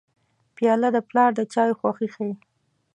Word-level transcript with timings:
پیاله 0.55 0.89
د 0.93 0.97
پلار 1.09 1.31
د 1.35 1.41
چایو 1.53 1.77
خوښي 1.79 2.07
ښيي. 2.13 2.33